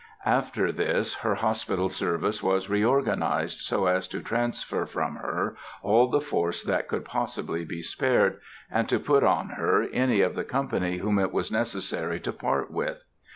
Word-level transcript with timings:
After 0.25 0.71
this 0.71 1.13
her 1.17 1.35
hospital 1.35 1.87
service 1.91 2.41
was 2.41 2.71
reorganized 2.71 3.59
so 3.61 3.85
as 3.85 4.07
to 4.07 4.19
transfer 4.19 4.87
from 4.87 5.17
her 5.17 5.55
all 5.83 6.07
the 6.07 6.19
force 6.19 6.63
that 6.63 6.87
could 6.87 7.05
possibly 7.05 7.63
be 7.65 7.83
spared, 7.83 8.39
and 8.71 8.89
to 8.89 8.99
put 8.99 9.23
on 9.23 9.49
her 9.49 9.83
any 9.93 10.21
of 10.21 10.33
the 10.33 10.43
company 10.43 10.97
whom 10.97 11.19
it 11.19 11.31
was 11.31 11.51
necessary 11.51 12.19
to 12.21 12.33
part 12.33 12.71
with. 12.71 13.03